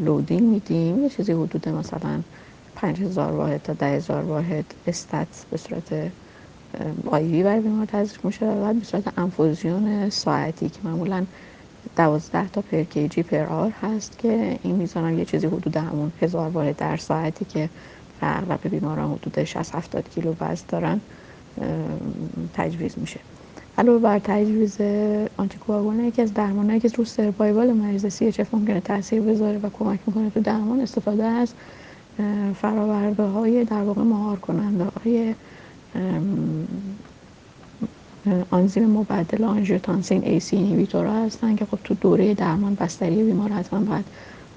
لودین 0.00 0.50
میدیم. 0.50 1.02
یه 1.02 1.08
چیزی 1.08 1.32
حدود 1.32 1.68
مثلا 1.68 2.20
5000 2.80 3.32
واحد 3.32 3.62
تا 3.62 3.72
10000 3.72 4.22
واحد 4.24 4.64
استات 4.86 5.46
به 5.50 5.56
صورت 5.56 6.12
آیوی 7.06 7.42
برای 7.42 7.60
بیمار 7.60 7.86
تزریق 7.86 8.24
میشه 8.24 8.46
و 8.46 8.74
به 8.74 8.84
صورت 8.84 9.18
انفوزیون 9.18 10.10
ساعتی 10.10 10.68
که 10.68 10.78
معمولا 10.84 11.26
12 11.96 12.48
تا 12.48 12.60
پر 12.60 12.82
کیجی 12.82 13.22
پر 13.22 13.44
آر 13.44 13.70
هست 13.82 14.18
که 14.18 14.58
این 14.62 14.76
میزان 14.76 15.18
یه 15.18 15.24
چیزی 15.24 15.46
حدود 15.46 15.76
همون 15.76 16.12
هزار 16.22 16.50
واحد 16.50 16.76
در 16.76 16.96
ساعتی 16.96 17.44
که 17.44 17.70
اغلب 18.22 18.68
بیماران 18.68 19.10
حدود 19.10 19.44
60 19.44 19.74
70 19.74 20.08
کیلو 20.08 20.34
وزن 20.40 20.64
دارن 20.68 21.00
تجویز 22.54 22.98
میشه. 22.98 23.20
علاوه 23.78 23.98
بر 23.98 24.18
تجویز 24.18 24.80
آنتیکواگولان 25.36 26.04
یکی 26.04 26.22
از 26.22 26.34
درمانهایی 26.34 26.80
که 26.80 26.88
رو 26.88 27.04
سروایوال 27.04 27.72
مریض 27.72 28.06
سی 28.06 28.26
اچ 28.26 28.40
ممکنه 28.52 28.80
تاثیر 28.80 29.22
بذاره 29.22 29.58
و 29.58 29.70
کمک 29.70 30.00
می‌کنه 30.06 30.30
تو 30.30 30.40
درمان 30.40 30.80
استفاده 30.80 31.24
از 31.24 31.52
فراورده 32.54 33.22
های 33.22 33.64
در 33.64 33.82
واقع 33.82 34.02
مهار 34.02 34.38
کننده 34.38 34.84
های 34.84 35.34
آنزیم 38.50 38.90
مبدل 38.90 39.44
آنژیوتانسین 39.44 40.38
ACE 40.38 40.56
inhibitor 40.56 41.06
هستن 41.06 41.56
که 41.56 41.64
خب 41.64 41.78
تو 41.84 41.94
دوره 41.94 42.34
درمان 42.34 42.74
بستری 42.74 43.22
بیمار 43.22 43.50
حتما 43.52 43.80
باید 43.80 44.04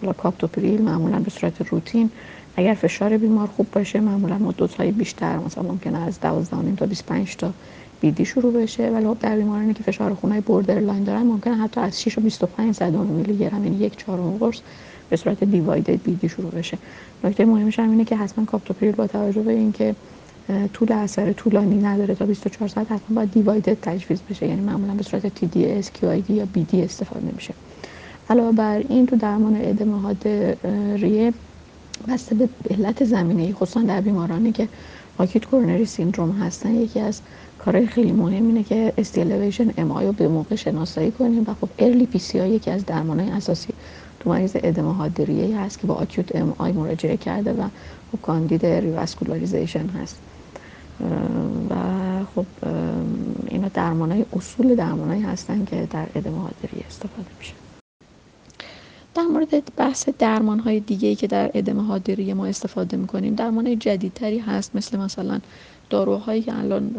حالا 0.01 0.13
کاپتوپریل 0.13 0.81
معمولا 0.81 1.19
به 1.19 1.29
صورت 1.29 1.71
روتین 1.71 2.09
اگر 2.55 2.73
فشار 2.73 3.17
بیمار 3.17 3.47
خوب 3.47 3.67
باشه 3.71 3.99
معمولا 3.99 4.37
ما 4.37 4.51
دوزهای 4.51 4.91
بیشتر 4.91 5.37
مثلا 5.37 5.63
ممکنه 5.63 5.97
از 5.97 6.19
12 6.19 6.75
تا 6.75 6.85
25 6.85 7.35
تا 7.35 7.53
BD 8.01 8.25
شروع 8.25 8.53
بشه. 8.53 8.89
ولی 8.89 9.07
خب 9.07 9.17
در 9.19 9.35
بیمارانی 9.35 9.73
که 9.73 9.83
فشار 9.83 10.13
خونای 10.13 10.41
borderline 10.41 11.03
دارن 11.03 11.23
ممکنه 11.23 11.55
حتی 11.55 11.81
از 11.81 12.01
6 12.01 12.17
و 12.17 12.21
25 12.21 12.75
صدم 12.75 13.05
میلی 13.05 13.37
گرم 13.37 13.63
یعنی 13.63 13.77
یک 13.77 13.97
چهارم 13.97 14.37
قرص 14.37 14.59
به 15.13 15.17
صورت 15.17 15.43
divided 15.43 16.03
BD 16.03 16.29
شروع 16.29 16.51
بشه. 16.51 16.77
نکته 17.23 17.45
مهمش 17.45 17.79
هم 17.79 17.89
اینه 17.89 18.05
که 18.05 18.15
حتما 18.15 18.45
کاپتوپریل 18.45 18.91
با 18.91 19.07
توجه 19.07 19.41
به 19.41 19.51
اینکه 19.51 19.95
طول 20.73 20.91
اثر 20.91 21.33
طولانی 21.33 21.75
نداره 21.75 22.15
تا 22.15 22.25
24 22.25 22.69
ساعت 22.69 22.91
حتما 22.91 23.15
باید 23.15 23.31
دیوایدد 23.31 23.77
تجویز 23.81 24.21
بشه. 24.29 24.47
یعنی 24.47 24.61
معمولا 24.61 24.93
به 24.93 25.03
صورت 25.03 25.27
TDS, 25.27 25.85
QID 25.85 26.29
یا 26.29 26.47
BD 26.55 26.75
استفاده 26.75 27.31
میشه. 27.35 27.53
علاوه 28.29 28.51
بر 28.51 28.83
این 28.89 29.05
تو 29.05 29.15
درمان 29.15 29.57
ادم 29.61 29.94
حاد 29.94 30.27
ریه 30.95 31.33
بسته 32.07 32.35
به 32.35 32.49
علت 32.69 33.03
زمینه 33.03 33.53
خصوصا 33.53 33.81
در 33.81 34.01
بیمارانی 34.01 34.51
که 34.51 34.67
acute 35.17 35.45
coronary 35.45 35.85
syndrome 35.85 36.31
هستن 36.31 36.75
یکی 36.75 36.99
از 36.99 37.21
کارهای 37.59 37.87
خیلی 37.87 38.11
مهم 38.11 38.47
اینه 38.47 38.63
که 38.63 38.93
ST 38.97 39.11
elevation 39.11 39.73
MI 39.77 39.97
رو 39.97 40.11
به 40.11 40.27
موقع 40.27 40.55
شناسایی 40.55 41.11
کنیم 41.11 41.41
و 41.47 41.53
خب 41.61 41.69
early 41.79 42.05
PCI 42.05 42.37
یکی 42.37 42.71
از 42.71 42.85
درمانهای 42.85 43.31
اساسی 43.31 43.73
تو 44.23 44.29
مریض 44.29 44.55
ادم 44.55 44.93
حاد 44.93 45.20
ریه 45.20 45.59
هست 45.59 45.79
که 45.79 45.87
با 45.87 45.93
acute 45.93 46.35
MI 46.35 46.71
مراجعه 46.71 47.17
کرده 47.17 47.53
و 47.53 47.67
خب 48.11 48.21
کاندید 48.21 48.65
revascularization 48.65 49.87
هست. 49.87 50.17
و 51.69 51.75
خب 52.35 52.45
اینا 53.47 53.67
درمانهای 53.67 54.25
اصول 54.33 54.75
درمانهایی 54.75 55.21
هستن 55.21 55.65
که 55.65 55.87
در 55.91 56.07
ادم 56.15 56.41
حاد 56.41 56.58
ریه 56.58 56.83
استفاده 56.89 57.27
میشه. 57.39 57.53
در 59.15 59.23
مورد 59.23 59.75
بحث 59.77 60.09
درمان 60.19 60.59
های 60.59 60.79
دیگه 60.79 61.07
ای 61.07 61.15
که 61.15 61.27
در 61.27 61.51
ادم 61.53 61.79
حاد 61.79 62.01
ریه 62.01 62.33
ما 62.33 62.45
استفاده 62.45 62.97
می‌کنیم 62.97 63.35
درمان 63.35 63.65
های 63.67 63.75
جدیدتری 63.75 64.39
هست 64.39 64.75
مثل 64.75 64.99
مثلا 64.99 65.39
داروهایی 65.93 66.41
که 66.41 66.57
الان 66.59 66.95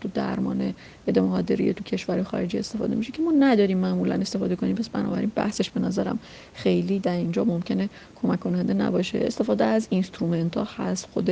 تو 0.00 0.08
درمان 0.14 0.74
ادم 1.06 1.26
حاد 1.26 1.45
ریه 1.45 1.74
تو 1.74 1.84
کشور 1.84 2.22
خارجی 2.22 2.58
استفاده 2.58 2.94
میشه 2.94 3.12
که 3.12 3.22
ما 3.22 3.32
نداریم 3.38 3.78
معمولا 3.78 4.14
استفاده 4.14 4.56
کنیم. 4.56 4.76
پس 4.76 4.88
بنابراین 4.88 5.32
بحثش 5.34 5.70
به 5.70 5.80
نظرم 5.80 6.18
خیلی 6.54 6.98
در 6.98 7.16
اینجا 7.16 7.44
ممکنه 7.44 7.88
کمک 8.22 8.40
کننده 8.40 8.74
نباشه. 8.74 9.18
استفاده 9.18 9.64
از 9.64 9.86
instrument 9.90 10.56
ها 10.56 10.68
هست 10.76 11.08
خود 11.12 11.24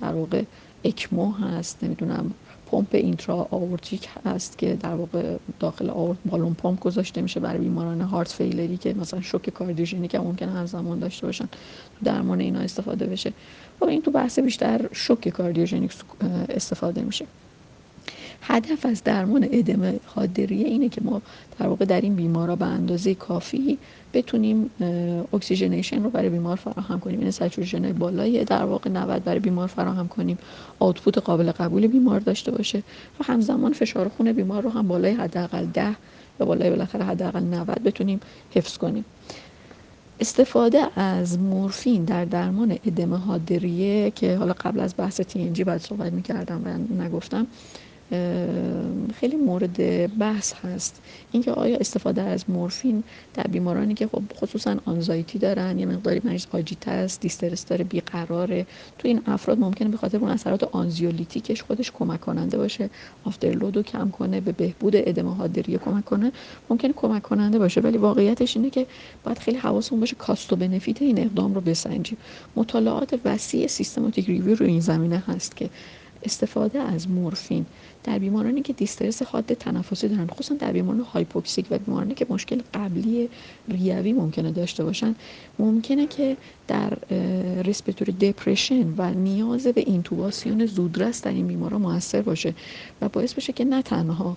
در 0.00 0.12
واقع 0.12 0.42
ECMO 0.84 1.32
هست 1.32 1.84
نمی‌دونم. 1.84 2.34
پمپ 2.70 2.88
intra-aortic 2.92 4.08
هست 4.26 4.58
که 4.58 4.74
در 4.74 4.94
واقع 4.94 5.36
داخل 5.60 5.90
آورت 5.90 6.18
balloon 6.26 6.54
pump 6.54 6.80
گذاشته 6.80 7.20
میشه 7.20 7.40
برای 7.40 7.58
بیماران 7.58 8.00
heart 8.00 8.32
failure 8.32 8.71
ی 8.71 8.76
که 8.76 8.94
مثلا 8.94 9.20
شوک 9.20 9.50
کاردیوژنیک 9.50 10.10
که 10.10 10.18
ممکنه 10.18 10.52
همزمان 10.52 10.98
داشته 10.98 11.26
باشن 11.26 11.48
درمان 12.04 12.40
اینا 12.40 12.60
استفاده 12.60 13.06
بشه. 13.06 13.32
و 13.80 13.84
این 13.84 14.02
تو 14.02 14.10
بحث 14.10 14.38
بیشتر 14.38 14.88
شوک 14.92 15.28
کاردیوژنیک 15.28 15.92
استفاده 16.48 17.02
میشه. 17.02 17.26
هدف 18.42 18.86
از 18.86 19.04
درمان 19.04 19.48
ادم 19.52 20.00
حاد 20.06 20.30
ریه 20.30 20.66
اینه 20.66 20.88
که 20.88 21.00
ما 21.04 21.22
در 21.58 21.66
واقع 21.66 21.84
در 21.84 22.00
این 22.00 22.14
بیمارا 22.14 22.56
به 22.56 22.64
اندازه 22.64 23.14
کافی 23.14 23.78
بتونیم 24.14 24.70
oxygenation 25.32 26.02
رو 26.02 26.10
برای 26.10 26.28
بیمار 26.28 26.56
فراهم 26.56 27.00
کنیم. 27.00 27.20
این 27.20 27.30
saturation 27.30 27.92
بالایی 27.92 28.44
در 28.44 28.64
واقع 28.64 28.90
90 28.90 29.24
برای 29.24 29.40
بیمار 29.40 29.68
فراهم 29.68 30.08
کنیم. 30.08 30.38
output 30.78 31.18
قابل 31.18 31.52
قبول 31.52 31.86
بیمار 31.86 32.20
داشته 32.20 32.50
باشه. 32.50 32.78
و 33.20 33.24
همزمان 33.24 33.72
فشار 33.72 34.08
خون 34.08 34.32
بیمار 34.32 34.62
رو 34.62 34.70
هم 34.70 34.88
بالای 34.88 35.12
حداقل 35.12 35.66
10 35.66 35.96
یا 36.40 36.46
بالای 36.46 36.70
بالاخره 36.70 37.04
حداقل 37.04 37.40
90 37.40 37.82
بتونیم 37.82 38.20
حفظ 38.54 38.76
کنیم. 38.76 39.04
استفاده 40.20 41.00
از 41.00 41.38
مورفین 41.38 42.04
در 42.04 42.24
درمان 42.24 42.78
ادم 42.86 43.14
حاد 43.14 43.52
ریه 43.52 44.10
که 44.10 44.36
حالا 44.36 44.52
قبل 44.52 44.80
از 44.80 44.94
بحث 44.96 45.20
TNG 45.20 45.64
باید 45.64 45.80
صحبت 45.80 46.12
می‌کردم 46.12 46.62
و 46.64 47.02
نگفتم 47.02 47.46
خیلی 49.20 49.36
مورد 49.46 49.76
بحث 50.18 50.52
هست. 50.52 51.02
اینکه 51.32 51.52
آیا 51.52 51.76
استفاده 51.76 52.22
از 52.22 52.50
مورفین 52.50 53.02
در 53.34 53.42
بیمارانی 53.42 53.94
که 53.94 54.06
خب 54.06 54.22
خصوصا 54.36 54.76
anxiety 54.84 55.38
دارن 55.38 55.78
یه 55.78 55.86
مقداری 55.86 56.20
مریض 56.24 56.46
agitated 56.52 56.88
است 56.88 57.20
distress 57.20 57.66
داره 57.66 57.84
بیقراره 57.84 58.66
تو 58.98 59.08
این 59.08 59.20
افراد 59.26 59.58
ممکنه 59.58 59.88
به 59.88 59.96
خاطر 59.96 60.18
اون 60.18 60.30
اثرات 60.30 60.64
anxiolytic 60.64 61.46
ش 61.46 61.62
خودش 61.62 61.92
کمک 61.92 62.20
کننده 62.20 62.58
باشه 62.58 62.90
afterload 63.24 63.76
رو 63.76 63.82
کم 63.82 64.10
کنه 64.10 64.40
به 64.40 64.52
بهبود 64.52 64.92
ادم 64.96 65.28
حاد 65.28 65.48
ریه 65.48 65.78
کمک 65.78 66.04
کنه 66.04 66.32
ممکنه 66.70 66.92
کمک 66.92 67.22
کننده 67.22 67.58
باشه. 67.58 67.80
ولی 67.80 67.98
واقعیتش 67.98 68.56
اینه 68.56 68.70
که 68.70 68.86
باید 69.24 69.38
خیلی 69.38 69.58
حواسمون 69.58 70.00
باشه 70.00 70.16
cost 70.16 70.52
و 70.52 70.56
benefit 70.56 71.02
این 71.02 71.18
اقدام 71.18 71.54
رو 71.54 71.60
بسنجیم. 71.60 72.18
مطالعات 72.56 73.20
وسیع 73.24 73.66
systematic 73.66 74.26
review 74.26 74.56
رو 74.56 74.66
این 74.66 74.80
زمینه 74.80 75.22
هست 75.26 75.56
که 75.56 75.70
استفاده 76.22 76.78
از 76.78 77.10
مورفین 77.10 77.66
در 78.04 78.18
بیمارانی 78.18 78.62
که 78.62 78.72
distress 78.72 79.22
حاد 79.22 79.54
تنفسی 79.54 80.08
دارن 80.08 80.26
خصوصا 80.26 80.54
در 80.54 80.72
بیماران 80.72 81.00
hypoxic 81.00 81.66
و 81.70 81.78
بیمارانی 81.78 82.14
که 82.14 82.26
مشکل 82.28 82.62
قبلی 82.74 83.28
ریوی 83.68 84.12
ممکنه 84.12 84.50
داشته 84.52 84.84
باشن 84.84 85.14
ممکنه 85.58 86.06
که 86.06 86.36
در 86.68 86.92
respiratory 87.62 88.12
depression 88.12 88.94
و 88.96 89.14
نیاز 89.14 89.66
به 89.66 89.80
اینتوباسیون 89.80 90.66
زودرس 90.66 91.22
در 91.22 91.30
این 91.30 91.46
بیماران 91.46 91.80
موثر 91.80 92.22
باشه 92.22 92.54
و 93.00 93.08
باعث 93.08 93.34
بشه 93.34 93.52
که 93.52 93.64
نه 93.64 93.82
تنها 93.82 94.36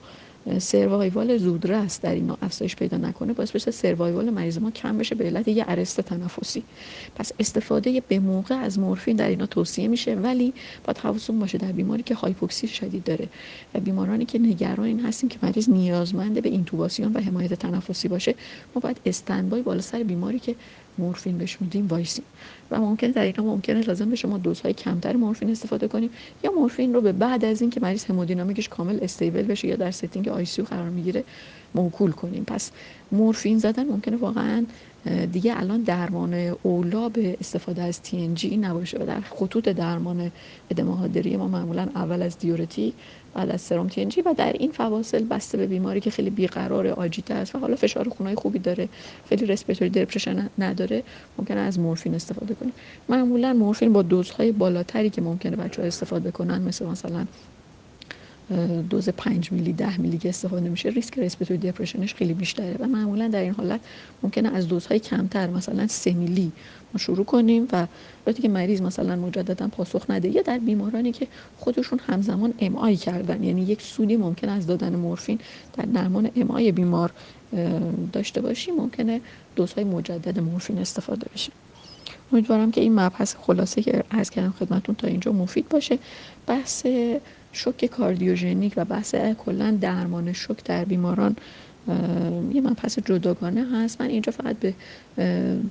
survival 0.60 1.38
زودرس 1.38 2.01
در 2.01 2.13
اینا 2.13 2.38
افزایش 2.41 2.75
پیدا 2.75 2.98
نکنه 2.98 3.33
باعث 3.33 3.51
بشه 3.51 3.71
survival 3.71 4.29
مریض 4.29 4.57
ما 4.57 4.71
کم 4.71 4.98
بشه 4.98 5.15
به 5.15 5.25
علت 5.25 5.48
یه 5.48 5.65
arrest 5.67 6.01
تنفسی. 6.01 6.63
پس 7.15 7.31
استفاده 7.39 8.03
به 8.07 8.19
موقع 8.19 8.55
از 8.55 8.79
مورفین 8.79 9.15
در 9.15 9.29
اینا 9.29 9.45
توصیه 9.45 9.88
میشه 9.88 10.15
ولی 10.15 10.53
باید 10.83 10.98
حواستون 10.98 11.39
باشه 11.39 11.57
در 11.57 11.71
بیماری 11.71 12.03
که 12.03 12.15
هایپوکسی 12.15 12.67
شدید 12.67 13.03
داره 13.03 13.27
و 13.74 13.79
بیمارانی 13.79 14.25
که 14.25 14.39
نگران 14.39 14.86
این 14.86 15.05
هستیم 15.05 15.29
که 15.29 15.39
مریض 15.43 15.69
نیازمنده 15.69 16.41
به 16.41 16.50
اینتوباسیون 16.50 17.13
و 17.13 17.19
حمایت 17.19 17.53
تنفسی 17.53 18.07
باشه 18.07 18.36
ما 18.75 18.79
باید 18.81 18.98
standby 19.05 19.62
بالا 19.62 19.81
سر 19.81 20.03
بیماری 20.03 20.39
که 20.39 20.55
مورفین 20.98 21.38
بهش 21.38 21.57
میدیم 21.62 21.88
وایسیم. 21.88 22.25
و 22.71 22.79
ممکن 22.79 23.07
در 23.07 23.21
اینا 23.21 23.43
ممکنه 23.43 23.81
لازم 23.81 24.10
باشه 24.10 24.15
ما 24.15 24.38
دوزهای 24.38 24.74
کمتر 24.74 25.15
مورفین 25.15 25.50
استفاده 25.50 25.88
کنیم 25.88 26.10
یا 26.43 26.51
مورفین 26.51 26.93
رو 26.93 27.01
به 27.01 27.12
بعد 27.12 27.45
از 27.45 27.62
اینکه 27.62 27.79
مریض 27.79 28.05
همودینامیکش 28.05 28.69
کامل 28.69 29.00
stable 29.01 29.43
بشه 29.43 29.67
یا 29.67 29.75
در 29.75 29.91
setting 29.91 30.27
آی 30.27 30.45
قرار 30.45 30.89
می‌گیره 30.89 31.24
موکول 31.75 32.11
کنیم. 32.11 32.43
پس 32.43 32.71
مورفین 33.11 33.59
زدن 33.59 33.85
ممکنه 33.85 34.17
واقعا 34.17 34.65
دیگه 35.31 35.59
الان 35.59 35.81
درمان 35.81 36.33
اولا 36.33 37.09
به 37.09 37.37
استفاده 37.39 37.81
از 37.81 37.99
TNG 38.05 38.45
نباشه 38.45 38.97
و 38.97 39.05
در 39.05 39.21
خطوط 39.21 39.69
درمان 39.69 40.31
ادمه 40.71 41.37
ما 41.37 41.47
معمولا 41.47 41.87
اول 41.95 42.21
از 42.21 42.37
دیورتی 42.37 42.93
بعد 43.33 43.49
از 43.49 43.61
سرم 43.61 43.89
TNG 43.89 44.17
و 44.25 44.33
در 44.37 44.53
این 44.53 44.71
فواصل 44.71 45.23
بسته 45.23 45.57
به 45.57 45.67
بیماری 45.67 45.99
که 45.99 46.09
خیلی 46.09 46.29
بیقرار 46.29 46.87
آجیت 46.87 47.31
است 47.31 47.55
و 47.55 47.59
حالا 47.59 47.75
فشار 47.75 48.09
خونای 48.09 48.35
خوبی 48.35 48.59
داره 48.59 48.89
خیلی 49.29 49.45
رسپیتوری 49.45 49.89
دپرشن 49.89 50.49
نداره 50.59 51.03
ممکنه 51.37 51.59
از 51.59 51.79
مورفین 51.79 52.15
استفاده 52.15 52.53
کنیم. 52.53 52.73
معمولا 53.09 53.53
مورفین 53.53 53.93
با 53.93 54.01
دوزهای 54.01 54.51
بالاتری 54.51 55.09
که 55.09 55.21
ممکنه 55.21 55.55
بچه 55.55 55.81
ها 55.81 55.87
استفاده 55.87 56.31
کنن 56.31 56.61
مثل 56.61 56.85
مثلا 56.85 57.25
دوز 58.89 59.10
5 59.10 59.51
میلی 59.51 59.74
10 59.74 60.01
میلی 60.01 60.17
که 60.17 60.29
استفاده 60.29 60.70
میشه 60.70 60.89
ریسک 60.89 61.20
رسپیتوری 61.20 61.72
دپرشنش 61.72 62.13
خیلی 62.15 62.34
بیشتره 62.34 62.75
و 62.79 62.88
معمولا 62.88 63.27
در 63.27 63.41
این 63.41 63.53
حالت 63.53 63.79
ممکنه 64.24 64.55
از 64.55 64.67
دوزهای 64.67 65.00
کمتر 65.00 65.48
مثلا 65.48 65.88
3 65.88 66.13
میلی 66.13 66.51
ما 66.93 66.98
شروع 66.98 67.25
کنیم 67.25 67.67
و 67.72 67.88
وقتی 68.27 68.41
که 68.41 68.50
مریض 68.50 68.81
مثلا 68.81 69.15
مجددا 69.15 69.67
پاسخ 69.67 70.10
نده 70.10 70.29
یا 70.29 70.41
در 70.41 70.58
بیمارانی 70.58 71.12
که 71.12 71.27
خودشون 71.58 72.00
همزمان 72.08 72.53
ام 72.60 72.75
آی 72.75 72.96
کردن 72.96 73.43
یعنی 73.43 73.62
یک 73.62 73.81
سودی 73.81 74.17
ممکن 74.17 74.50
از 74.50 74.67
دادن 74.67 74.96
مورفین 74.96 75.39
در 75.74 75.86
درمان 75.86 76.31
ام 76.36 76.51
آی 76.51 76.72
بیمار 76.72 77.12
داشته 78.13 78.41
باشیم 78.41 78.75
ممکنه 78.75 79.22
دوزهای 79.55 79.84
مجدد 79.84 80.39
مورفین 80.39 80.77
استفاده 80.77 81.27
بشه. 81.34 81.51
امیدوارم 82.34 82.72
که 82.72 82.81
این 82.81 83.00
مبحث 83.00 83.36
خلاصه 83.36 83.81
که 83.81 84.03
عرض 84.12 84.29
کردم 84.29 84.53
خدمتون 84.60 84.96
تا 84.96 85.08
اینجا 85.08 85.31
مفید 85.31 85.70
باشه. 85.70 86.00
بحث 86.48 86.86
شوک 87.51 87.86
کاردیوژنیک 87.86 88.74
و 88.77 88.86
بحث 88.86 89.15
کلا 89.15 89.77
درمان 89.81 90.34
شوک 90.34 90.63
در 90.63 90.86
بیماران 90.86 91.36
یه 92.53 92.62
مبحث 92.62 93.00
جداگانه 93.00 93.65
هست. 93.72 94.01
من 94.01 94.08
اینجا 94.08 94.31
فقط 94.31 94.55
به 94.55 94.74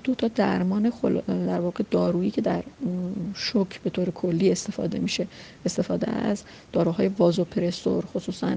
دو 0.04 0.14
تا 0.14 0.28
درمان 0.28 0.90
خل... 0.90 1.20
در 1.20 1.60
واقع 1.60 1.84
دارویی 1.90 2.30
که 2.30 2.40
در 2.40 2.62
شوک 3.34 3.80
به 3.82 3.90
طور 3.90 4.10
کلی 4.10 4.52
استفاده 4.52 4.98
میشه 4.98 5.26
استفاده 5.66 6.10
از 6.10 6.42
داروهای 6.72 7.08
وازوپرسور 7.08 8.04
خصوصا 8.06 8.56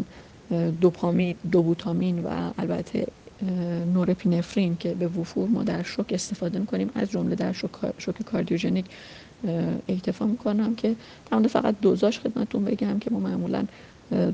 دوپامین 0.82 1.36
دوبوتامین 1.52 2.24
و 2.24 2.52
البته 2.58 3.08
نورپینفرین 3.94 4.78
که 4.78 4.94
به 4.94 5.08
وفور 5.08 5.50
ما 5.50 5.64
در 5.64 5.84
شوک 5.84 6.06
استفاده 6.10 6.60
می‌کنیم. 6.60 6.90
از 6.96 7.12
جمله 7.12 7.36
در 7.36 7.54
شوک, 7.54 7.72
شوک 7.98 8.22
کاردیوژنیک 8.22 8.86
اکتفا 9.88 10.26
می‌کنم 10.26 10.76
که 10.76 10.96
در 11.32 11.48
فقط 11.48 11.76
دوزاش 11.82 12.20
خدمتون 12.20 12.66
بگم 12.66 13.00
که 13.00 13.12
ما 13.12 13.20
معمولا 13.20 13.66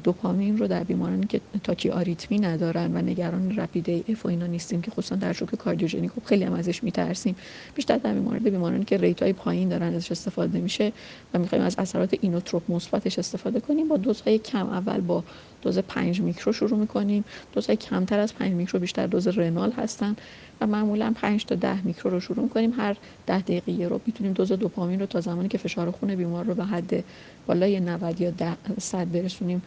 دوپامین 0.04 0.58
رو 0.58 0.68
در 0.68 0.84
بیمارانی 0.84 1.26
که 1.26 1.42
تاکی 1.64 1.90
آریتمی 1.90 2.40
ندارن 2.40 2.98
و 2.98 3.02
نگران 3.02 3.56
rapid 3.60 4.06
AF 4.10 4.26
و 4.26 4.30
اینا 4.30 4.46
نیستیم 4.46 4.82
که 4.82 4.92
خصوصا 4.92 5.16
در 5.16 5.34
شوک 5.34 5.56
کاردیوژنیک 5.56 6.12
خب 6.12 6.24
خیلی 6.26 6.44
هم 6.44 6.54
ازش 6.54 6.84
میترسیم. 6.84 7.36
بیشتر 7.76 7.98
در 7.98 8.14
بیماران 8.14 8.40
بیمارانی 8.40 8.86
که 8.86 8.98
rate 8.98 9.24
های 9.24 9.34
پایین 9.34 9.70
دارن 9.70 9.96
ازش 9.96 10.12
استفاده 10.12 10.60
میشه 10.60 10.92
و 11.34 11.40
می‌خوایم 11.40 11.64
از 11.64 11.76
اثرات 11.78 12.18
inotrope 12.22 12.72
مثبتش 12.72 13.20
استفاده 13.20 13.60
کنیم 13.60 13.88
با 13.88 13.98
دوزهای 13.98 14.38
کم 14.38 14.70
اول 14.70 15.02
با 15.02 15.24
دوز 15.62 15.80
5 15.80 16.22
میکرو 16.22 16.54
شروع 16.54 16.80
می‌کنیم. 16.80 17.24
دوزهای 17.54 17.76
کمتر 17.76 18.20
از 18.20 18.34
5 18.34 18.54
میکرو 18.54 18.80
بیشتر 18.80 19.08
دوز 19.08 19.28
renal 19.28 19.72
هستن 19.72 20.16
و 20.62 20.68
معمولا 20.68 21.14
5 21.16 21.46
تا 21.46 21.56
10 21.56 21.86
میکرو 21.86 22.12
رو 22.12 22.20
شروع 22.20 22.50
کنیم 22.50 22.74
هر 22.78 22.98
10 23.28 23.42
دقیقه 23.42 23.88
رو 23.88 24.02
می‌تونیم 24.06 24.34
دوز 24.34 24.52
دوپامین 24.52 25.00
رو 25.00 25.06
تا 25.06 25.22
زمانی 25.22 25.48
که 25.48 25.58
فشار 25.58 25.92
خون 25.92 26.16
بیمار 26.16 26.46
رو 26.46 26.54
به 26.54 26.66
حد 26.66 27.04
بالای 27.48 27.80
90 27.80 28.22
یا 28.22 28.32
100 28.80 29.12
برسونیم 29.12 29.59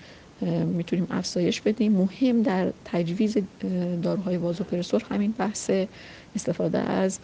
می‌تونیم 0.66 1.06
افزایش 1.10 1.60
بدیم. 1.60 1.92
مهم 1.92 2.42
در 2.42 2.72
تجویز 2.84 3.36
داروهای 4.02 4.36
وازوپرسور 4.36 5.04
همین 5.10 5.34
بحث 5.38 5.70
استفاده 6.36 6.78
از 6.78 7.18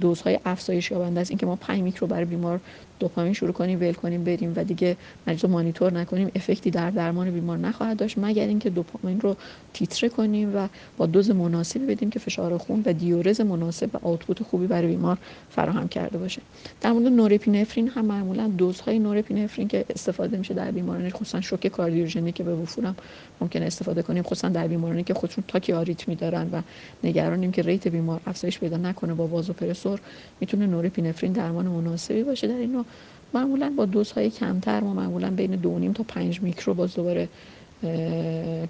دوزهای 0.00 0.38
افزایش 0.44 0.90
یابنده 0.90 1.20
است. 1.20 1.30
اینکه 1.30 1.46
ما 1.46 1.56
5 1.56 1.80
میکرو 1.80 2.06
برای 2.06 2.24
بیمار 2.24 2.60
دوپامین 2.98 3.32
شروع 3.32 3.52
کنیم 3.52 3.80
ول 3.80 3.92
کنیم 3.92 4.24
بریم 4.24 4.52
و 4.56 4.64
دیگه 4.64 4.96
مریض 5.26 5.44
رو 5.44 5.50
مانیتور 5.50 5.92
نکنیم. 5.92 6.30
افکتی 6.34 6.70
در 6.70 6.90
درمان 6.90 7.30
بیمار 7.30 7.58
نخواهد 7.58 7.96
داشت 7.96 8.18
مگر 8.18 8.46
اینکه 8.46 8.70
دوپامین 8.70 9.20
رو 9.20 9.36
تیتره 9.72 10.08
کنیم 10.08 10.56
و 10.56 10.68
با 10.96 11.06
دوز 11.06 11.30
مناسبی 11.30 11.86
بدیم 11.86 12.10
که 12.10 12.18
فشار 12.18 12.58
خون 12.58 12.82
و 12.86 12.92
دیورز 12.92 13.40
مناسب 13.40 13.90
و 13.94 13.98
آوتپوت 14.02 14.42
خوبی 14.42 14.66
برای 14.66 14.88
بیمار 14.88 15.18
فراهم 15.50 15.88
کرده 15.88 16.18
باشه. 16.18 16.42
در 16.80 16.92
مورد 16.92 17.06
نورپینفرین 17.06 17.88
هم 17.88 18.04
معمولا 18.04 18.48
دوزهای 18.48 18.98
نورپینفرین 18.98 19.68
که 19.68 19.84
استفاده 19.90 20.36
میشه 20.36 20.54
در 20.54 20.70
بیماران 20.70 21.10
خصوصا 21.10 21.40
شوک 21.40 21.66
کاردیوژنیک 21.66 22.34
که 22.34 22.42
به 22.42 22.54
وفورم 22.54 22.96
ممکن 23.40 23.62
استفاده 23.62 24.02
کنیم 24.02 24.22
خصوصا 24.22 24.48
در 24.48 24.66
بیمارانی 24.66 25.02
که 25.02 25.14
خودشون 25.14 25.44
تاکی 25.48 25.72
آریتمی 25.72 26.14
دارن 26.14 26.48
و 26.52 26.62
نگرانیم 27.04 27.52
که 27.52 27.62
ریت 27.62 27.88
بیمار 27.88 28.20
افزایش 28.26 28.58
پیدا 28.58 28.76
نکنه 28.76 29.14
با 29.14 29.26
وازوپرسور 29.26 30.00
می‌تونه 30.40 30.66
نورپینفرین 30.66 31.32
درمان 31.32 31.66
مناسبی 31.66 32.22
باشه. 32.22 32.48
در 32.48 32.56
این 32.56 32.84
معمولا 33.34 33.72
با 33.76 33.86
دوزهای 33.86 34.30
کمتر 34.30 34.80
ما 34.80 34.94
معمولا 34.94 35.30
بین 35.30 35.50
دو 35.50 35.92
تا 35.92 36.02
5 36.02 36.42
میکرو 36.42 36.74
باز 36.74 36.94
دوباره 36.94 37.28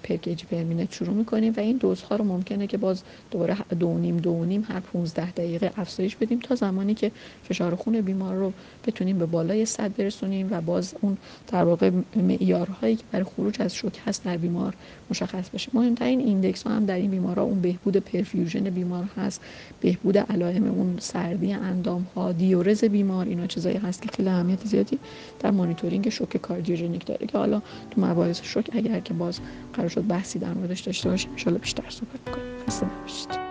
per 0.02 0.27
kg 0.27 0.44
per 0.44 0.60
minute 0.60 0.92
شروع 0.92 1.14
می‌کنیم 1.14 1.54
و 1.56 1.60
این 1.60 1.76
دوزها 1.76 2.16
رو 2.16 2.24
ممکنه 2.24 2.66
که 2.66 2.76
باز 2.76 3.02
دوباره 3.30 3.56
دو 3.80 3.98
نیم 3.98 4.16
دو 4.16 4.44
نیم 4.44 4.66
هر 4.68 4.80
15 4.80 5.30
دقیقه 5.30 5.72
افزایش 5.76 6.16
بدیم 6.16 6.40
تا 6.40 6.54
زمانی 6.54 6.94
که 6.94 7.10
فشار 7.44 7.74
خون 7.74 8.00
بیمار 8.00 8.34
رو 8.34 8.52
بتونیم 8.86 9.18
به 9.18 9.26
بالای 9.26 9.64
100 9.66 9.96
برسونیم 9.96 10.48
و 10.50 10.60
باز 10.60 10.94
اون 11.00 11.16
در 11.48 11.64
واقع 11.64 11.90
معیارهایی 12.16 12.96
که 12.96 13.04
برای 13.12 13.24
خروج 13.24 13.62
از 13.62 13.74
شوک 13.74 14.00
هست 14.06 14.24
در 14.24 14.36
بیمار 14.36 14.74
مشخص 15.10 15.50
بشه. 15.50 15.70
مهمترین 15.74 16.20
index 16.20 16.62
ها 16.62 16.70
هم 16.70 16.86
در 16.86 16.94
این 16.94 17.10
بیمارها 17.10 17.44
اون 17.44 17.60
بهبود 17.60 17.96
perfusion 17.96 18.70
بیمار 18.70 19.04
هست 19.16 19.40
بهبود 19.80 20.18
علائم 20.18 20.64
اون 20.64 20.96
سردی 20.98 21.52
اندام 21.52 22.06
ها 22.16 22.32
دیورز 22.32 22.84
بیمار 22.84 23.26
اینا 23.26 23.46
چیزایی 23.46 23.76
هست 23.76 24.02
که 24.02 24.08
خیلی 24.08 24.28
اهمیت 24.28 24.66
زیادی 24.66 24.98
در 25.40 25.50
مانیتورینگ 25.50 26.08
شوک 26.08 26.36
کاردیوژنیک 26.36 27.06
داره 27.06 27.26
که 27.26 27.38
حالا 27.38 27.62
تو 27.90 28.00
مباحث 28.00 28.42
شوک 28.42 28.70
اگر 28.72 28.95
که 29.00 29.14
باز 29.14 29.40
قرار 29.72 29.88
شد 29.88 30.06
بحثی 30.06 30.38
در 30.38 30.54
موردش 30.54 30.80
داشته 30.80 31.08
باشیم. 31.08 31.30
ان 31.46 31.58
بیشتر 31.58 31.90
صحبت 31.90 32.24
کنیم 32.36 32.66
خسته 32.66 32.86
نباشید. 32.86 33.45